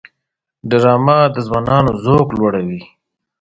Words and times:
ډرامه 0.69 1.17
د 1.35 1.37
ځوانانو 1.47 1.91
ذوق 2.03 2.27
لوړوي 2.37 2.81